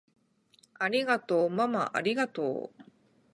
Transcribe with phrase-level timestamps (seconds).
[0.79, 2.83] ありがとうままありがとう！